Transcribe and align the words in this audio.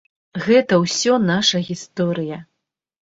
Гэта 0.45 0.79
ўсё 0.83 1.13
наша 1.25 1.61
гісторыя. 1.67 2.39